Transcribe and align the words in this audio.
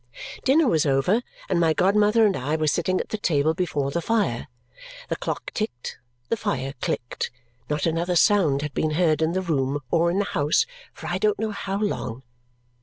Dinner 0.43 0.67
was 0.67 0.87
over, 0.87 1.21
and 1.47 1.59
my 1.59 1.73
godmother 1.73 2.25
and 2.25 2.35
I 2.35 2.55
were 2.55 2.65
sitting 2.65 2.99
at 2.99 3.09
the 3.09 3.19
table 3.19 3.53
before 3.53 3.91
the 3.91 4.01
fire. 4.01 4.47
The 5.09 5.15
clock 5.15 5.51
ticked, 5.53 5.99
the 6.29 6.35
fire 6.37 6.73
clicked; 6.81 7.29
not 7.69 7.85
another 7.85 8.15
sound 8.15 8.63
had 8.63 8.73
been 8.73 8.95
heard 8.97 9.21
in 9.21 9.33
the 9.33 9.43
room 9.43 9.81
or 9.91 10.09
in 10.09 10.17
the 10.17 10.25
house 10.25 10.65
for 10.91 11.05
I 11.05 11.19
don't 11.19 11.37
know 11.37 11.51
how 11.51 11.77
long. 11.79 12.23